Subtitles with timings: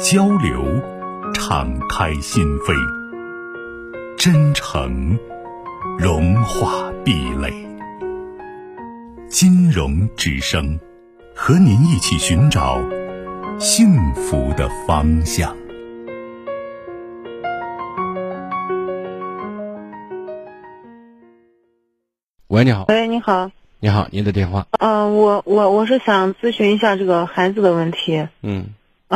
[0.00, 0.64] 交流，
[1.34, 2.74] 敞开心扉；
[4.16, 5.16] 真诚，
[5.98, 7.52] 融化壁垒。
[9.28, 10.78] 金融之声，
[11.34, 12.80] 和您一起寻找
[13.58, 15.56] 幸福的方向。
[22.48, 22.84] 喂，你好。
[22.88, 23.50] 喂，你好。
[23.80, 24.66] 你好，您的电话。
[24.80, 28.26] 嗯，我我我是想咨询一下这个孩子的问题。
[28.42, 28.66] 嗯。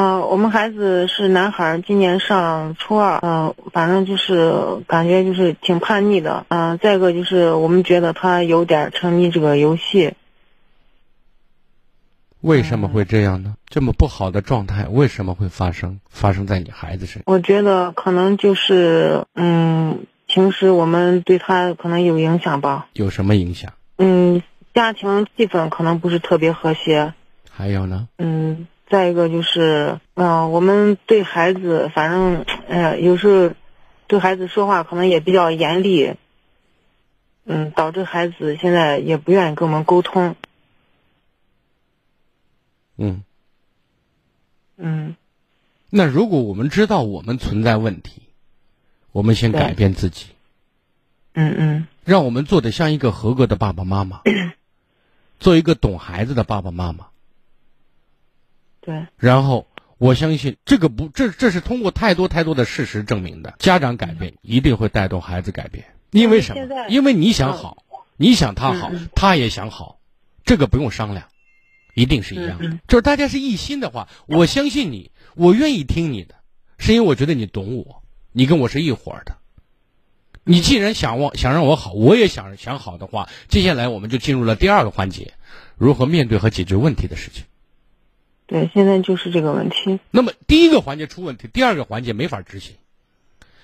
[0.00, 3.18] 嗯，我们孩子是男孩，今年上初二。
[3.20, 4.54] 嗯，反正就是
[4.86, 6.46] 感觉就是挺叛逆的。
[6.50, 10.14] 嗯，再一个就是我们觉得他有点沉迷这个游戏。
[12.42, 13.56] 为什么会这样呢？
[13.66, 15.98] 这么不好的状态为什么会发生？
[16.08, 17.22] 发生在你孩子身上？
[17.26, 22.86] 我觉得可能就是嗯，平时我们对他可能有影响吧。
[22.92, 23.72] 有什么影响？
[23.96, 27.14] 嗯，家庭气氛可能不是特别和谐。
[27.50, 28.06] 还有呢？
[28.18, 28.68] 嗯。
[28.88, 33.54] 再一个就是，嗯，我们对孩子，反正，哎 呀，有时候
[34.06, 36.14] 对孩子说话可能也比较严厉，
[37.44, 40.36] 嗯，导致孩子现在也不愿意跟我们沟通。
[42.96, 43.22] 嗯。
[44.78, 45.16] 嗯。
[45.90, 48.22] 那如果我们知道我们存在问题，
[49.12, 50.26] 我们先改变自己。
[51.34, 51.86] 嗯嗯。
[52.04, 54.22] 让我们做的像一个合格的爸爸妈妈，
[55.38, 57.08] 做一个懂孩子的爸爸妈妈。
[58.88, 59.66] 对，然后
[59.98, 63.52] 我相信这个不，这这是通过太多太多的事实证明的。
[63.58, 66.86] 家长改变一定会带动孩子改变，因为什么？
[66.88, 67.84] 因为你想好，
[68.16, 70.00] 你想他好，他也想好，
[70.46, 71.26] 这个不用商量，
[71.94, 72.78] 一定是一样的。
[72.88, 76.36] 就是大家是一心的话，我相信你，我愿意听你的，
[76.78, 79.36] 是因为我觉得你懂我，你跟我是一伙的。
[80.44, 85.34] 你既然想我想让我好，我也想想好的话，接下来我们就进入了第二个环节，
[85.76, 87.44] 如何面对和解决问题的事情。
[88.48, 90.00] 对，现在就是这个问题。
[90.10, 92.74] 那么第一个环节出问题，第二个环节没法执行。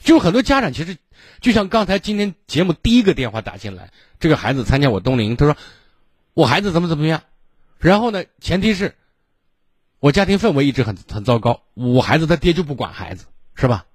[0.00, 0.98] 就是很多家长其实，
[1.40, 5.56] 就像刚才今天节目第一个电话打进来，这个孩子参加我冬令营，他说
[6.34, 7.22] 我孩子怎么怎么样，
[7.78, 8.96] 然后呢，前提是，
[10.00, 13.86] 我家庭氛围一直很很糟糕，我孩子他爹就不管孩子，是吧？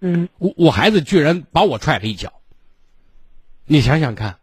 [0.00, 0.28] 嗯。
[0.36, 2.34] 我我孩子居然把我踹了一脚，
[3.64, 4.36] 你想想看，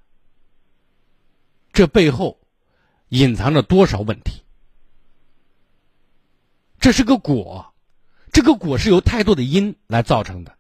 [1.72, 2.40] 这背后
[3.10, 4.42] 隐藏着多少问题？
[6.82, 7.74] 这是个果，
[8.34, 10.58] 这个果是由太多的因来造成的。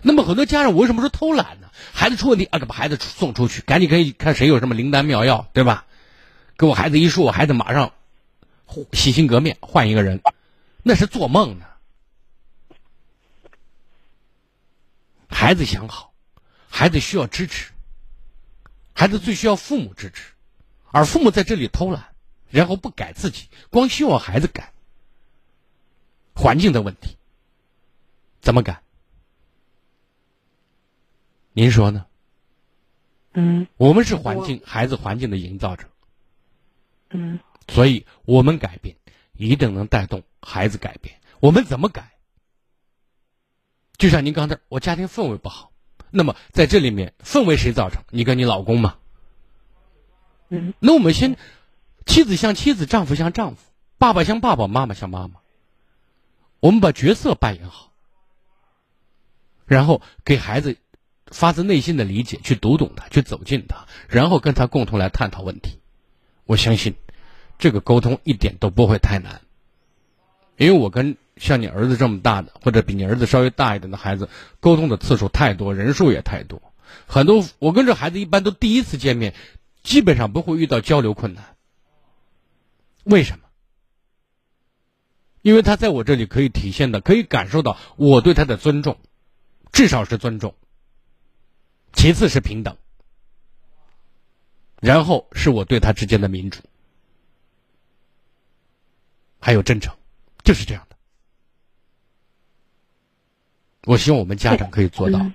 [0.00, 1.68] 那么很多家长，为什么说偷懒呢？
[1.92, 5.86] 孩子出问题啊，把孩子送出去，赶紧可以看谁有什么灵丹妙药，对吧？
[6.56, 7.92] 给我孩子一说，我孩子马上
[8.92, 10.22] 洗心革面，换一个人，
[10.84, 11.66] 那是做梦呢。
[15.28, 16.12] 孩子想好，
[16.68, 17.72] 孩子需要支持，
[18.92, 20.32] 孩子最需要父母支持，
[20.92, 22.14] 而父母在这里偷懒，
[22.50, 24.72] 然后不改自己，光希望孩子改。
[26.46, 27.16] 环境的问题
[28.40, 28.80] 怎么改？
[31.52, 32.06] 您说呢？
[33.32, 35.88] 嗯，我们是环境，孩子环境的营造者。
[37.10, 38.94] 嗯，所以我们改变
[39.32, 41.20] 一定能带动孩子改变。
[41.40, 42.12] 我们怎么改？
[43.98, 45.72] 就像您刚才，我家庭氛围不好，
[46.12, 48.04] 那么在这里面氛围谁造成？
[48.10, 48.98] 你跟你老公吗？
[50.50, 51.36] 嗯，那我们先，
[52.06, 55.40] 妻子像妻子，丈夫像丈夫，爸爸像爸爸，妈妈像妈妈。
[56.66, 57.92] 我们把角色扮演好，
[59.66, 60.76] 然后给孩子
[61.28, 65.78] 发自内心的理解，去读懂他，去走进他，然后跟他共同来探讨问题。
[66.44, 66.96] 我相信
[67.56, 69.42] 这个沟通一点都不会太难，
[70.56, 74.28] 因为我跟像你儿子这么大的，或者比你儿子稍微大一点的孩子
[74.58, 76.60] 沟通的次数太多，人数也太多，
[77.06, 79.34] 很多我跟这孩子一般都第一次见面，
[79.84, 81.54] 基本上不会遇到交流困难。
[83.04, 83.45] 为什么？
[85.46, 88.98] 因为他在我这里可以体现的，可以感受到我对他的尊重，
[89.70, 90.56] 至少是尊重。
[91.92, 92.76] 其次是平等，
[94.80, 96.62] 然后是我对他之间的民主，
[99.38, 99.94] 还有真诚，
[100.42, 100.96] 就是这样的。
[103.84, 105.30] 我希望我们家长可以做到，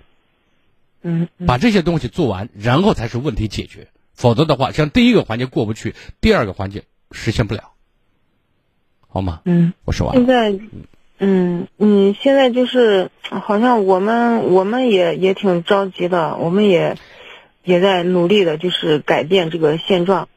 [1.04, 3.88] 嗯，把这些东西做完，然后才是问题解决。
[4.14, 7.71] 否则的话，像第一个环节过不去，第二个环节实现不了。
[9.14, 9.42] 好吗？
[9.46, 10.16] 嗯，我说完。
[10.16, 10.58] 现在，
[11.20, 16.96] 嗯你，现在就是好像我们我们也也挺着急的，我们也
[17.64, 20.30] 也在努力的，就是改变这个现状。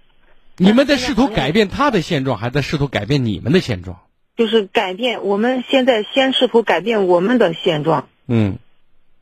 [0.56, 4.00] 你们在试图改变他的现状，还在试图改变你们的现状？
[4.36, 8.08] 就是改变，我们现在先试图改变我们的现状。
[8.26, 8.58] 嗯，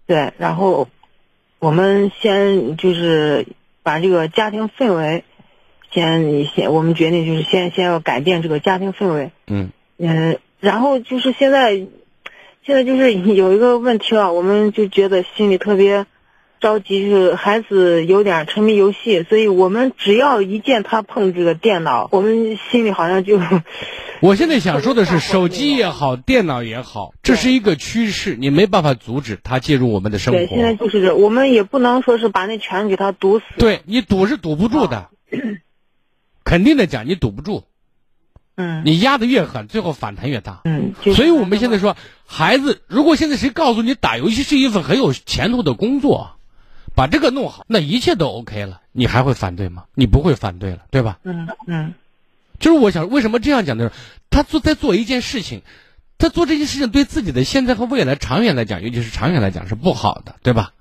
[0.06, 0.88] 对，然后
[1.58, 3.46] 我们先就是
[3.82, 5.24] 把这个家庭氛围
[5.92, 9.30] 先先，我们决定就是先先要改变这个家庭氛围。
[9.46, 11.74] 嗯嗯，然后就是现在，
[12.64, 16.06] 现在就是有一个问题了，我们就觉得心里特别
[16.60, 23.40] 着急，就是孩子有点沉迷游戏，所以我们只要一见他碰这个电脑，我们心里好像就。
[24.20, 30.38] 我现在想说的是，手机也好，电脑也好，这是一个趋势，你没办法阻止它介入我们的生活。
[30.38, 33.44] 对，现在就是这，我们也不能说是把那全给他堵死。
[33.58, 35.10] 对你堵是堵不住的，
[36.52, 37.64] 肯定的讲，你堵不住。
[38.56, 38.82] 嗯。
[38.84, 40.60] 你压的越狠，最后反弹越大。
[40.66, 40.92] 嗯。
[41.14, 41.96] 所以我们现在说，
[42.26, 46.36] 孩子，如果现在谁告诉你打游戏是一份很有前途的工作，
[46.94, 49.84] 把这个弄好，那一切都 OK 了，你还会反对吗？
[49.94, 51.20] 你不会反对了，对吧？
[51.24, 51.94] 嗯嗯。
[52.60, 53.90] 就是我想，为什么这样讲呢？
[54.28, 55.62] 他做在做一件事情，
[56.18, 60.74] 他做这件事情对自己的现在和未来长远来讲，尤其是长远来讲是不好的，对吧？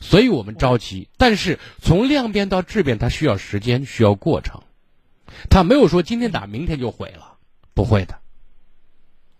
[0.00, 1.08] 所以我们着急。
[1.16, 4.62] 但是从量变到质变，它需要时间，需要过程。
[5.50, 7.36] 他没有说今天打明天就毁了，
[7.74, 8.18] 不会的。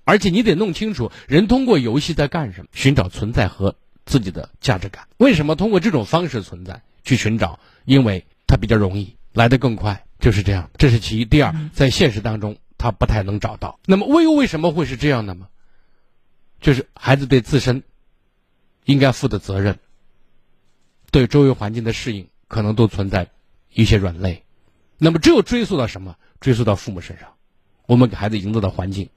[0.05, 2.69] 而且你得弄清楚，人通过游戏在干什么？
[2.73, 3.77] 寻找存在和
[4.07, 5.07] 自己的价值感。
[5.19, 6.83] 为什么通过这种方式存在？
[7.05, 10.05] 去寻找，因为它比较容易，来得更快。
[10.19, 11.25] 就是这样，这是其一。
[11.25, 13.79] 第二，在现实当中，他不太能找到。
[13.87, 15.49] 那么，为为什么会是这样的吗？
[16.61, 17.85] 就是孩子对自身
[18.85, 19.79] 应该负的责任，
[21.13, 23.29] 对周围环境的适应，可能都存在
[23.73, 24.43] 一些软肋。
[24.99, 26.17] 那么，只有追溯到什么？
[26.41, 27.29] 追溯到父母身上。
[27.87, 29.09] 我们给孩子营造的环境，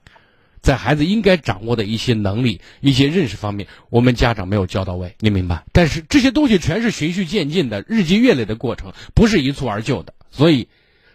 [0.60, 5.16] 在孩子应该掌握的一些能力、一些认识方面，我们家长没有教到位。
[5.18, 5.64] 你明白？
[5.72, 10.14] 但是这些东西全是循序渐进的、日积月累的过程，不是一蹴而就的。
[10.30, 10.68] 所以。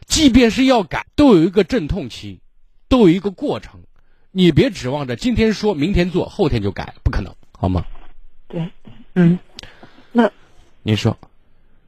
[0.08, 2.40] 即便是要改，都有一个阵痛期，
[2.88, 3.82] 都有一个过程。
[4.32, 7.84] 你别指望着今天说明天做，后天就改，不可能，好吗？
[8.48, 8.72] 对，
[9.16, 9.38] 嗯，
[10.14, 10.32] 那
[10.82, 11.20] 您说，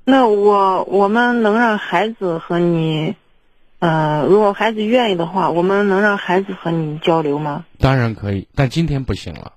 [0.09, 3.15] 那我我们能让孩子和你，
[3.77, 7.65] 呃，如果孩子愿意的话，我们能让孩子和你交流吗？
[7.77, 9.53] 当然可以，但今天不行了。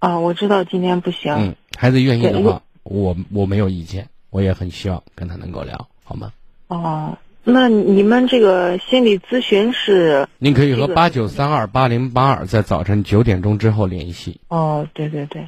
[0.00, 1.32] 啊，我知道今天不行。
[1.34, 6.32] 嗯，孩子愿意的话，我我没有意见，我也很希望跟他能够聊，好吗？
[6.68, 7.16] 哦。
[7.48, 10.26] 那你们这个心理咨询是？
[10.38, 14.40] 您可以和八九三二八零八二在早晨九点钟之后联系。
[14.48, 15.46] 哦，对对对，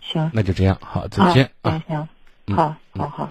[0.00, 0.28] 行。
[0.34, 1.80] 那就这样，好，再见啊。
[1.86, 2.08] 行，
[2.56, 3.30] 好，好好。